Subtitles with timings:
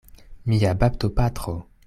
[0.51, 1.55] Mia baptopatro!